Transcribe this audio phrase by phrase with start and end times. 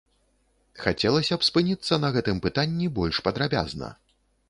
[0.85, 3.97] Хацелася б спыніцца на гэтым пытанні больш падрабязна.